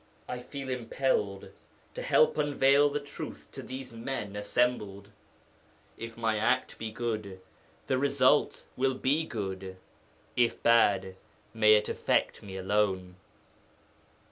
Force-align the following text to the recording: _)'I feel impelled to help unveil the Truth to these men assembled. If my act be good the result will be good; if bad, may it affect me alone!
_)'I 0.27 0.39
feel 0.39 0.67
impelled 0.71 1.51
to 1.93 2.01
help 2.01 2.35
unveil 2.35 2.89
the 2.89 2.99
Truth 2.99 3.47
to 3.51 3.61
these 3.61 3.91
men 3.91 4.35
assembled. 4.35 5.11
If 5.95 6.17
my 6.17 6.39
act 6.39 6.79
be 6.79 6.89
good 6.89 7.39
the 7.85 7.99
result 7.99 8.65
will 8.75 8.95
be 8.95 9.25
good; 9.27 9.77
if 10.35 10.63
bad, 10.63 11.17
may 11.53 11.75
it 11.75 11.87
affect 11.87 12.41
me 12.41 12.57
alone! 12.57 13.17